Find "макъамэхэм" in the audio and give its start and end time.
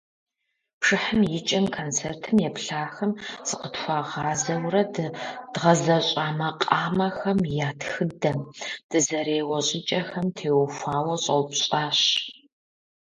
6.37-7.39